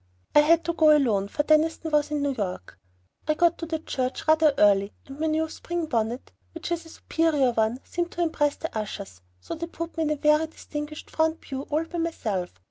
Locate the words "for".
1.27-1.43